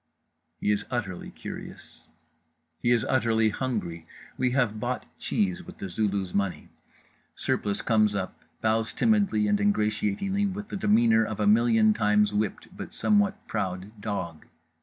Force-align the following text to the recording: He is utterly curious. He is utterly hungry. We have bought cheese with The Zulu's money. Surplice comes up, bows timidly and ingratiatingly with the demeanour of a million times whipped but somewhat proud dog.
He 0.59 0.71
is 0.71 0.83
utterly 0.89 1.29
curious. 1.29 2.07
He 2.79 2.89
is 2.89 3.05
utterly 3.07 3.49
hungry. 3.49 4.07
We 4.35 4.49
have 4.49 4.79
bought 4.79 5.05
cheese 5.19 5.61
with 5.63 5.77
The 5.77 5.89
Zulu's 5.89 6.33
money. 6.33 6.69
Surplice 7.35 7.83
comes 7.83 8.15
up, 8.15 8.41
bows 8.61 8.93
timidly 8.93 9.47
and 9.47 9.61
ingratiatingly 9.61 10.47
with 10.47 10.69
the 10.69 10.75
demeanour 10.77 11.23
of 11.23 11.39
a 11.39 11.45
million 11.45 11.93
times 11.93 12.33
whipped 12.33 12.75
but 12.75 12.95
somewhat 12.95 13.45
proud 13.47 13.91
dog. 14.01 14.47